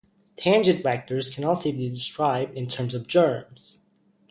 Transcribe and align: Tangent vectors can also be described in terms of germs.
Tangent 0.35 0.83
vectors 0.83 1.31
can 1.31 1.45
also 1.45 1.71
be 1.71 1.87
described 1.87 2.57
in 2.57 2.65
terms 2.65 2.95
of 2.95 3.05
germs. 3.05 3.77